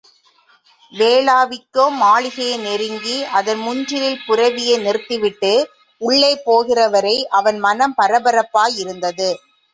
[0.93, 5.53] வேளாவிக்கோ மாளிகையை நெருங்கி அதன் முன்றிலில் புரவியை நிறுத்திவிட்டு
[6.01, 9.31] உள்ளே போகிறவரை அவன் மனம் பரபரப்பாயிருந்தது.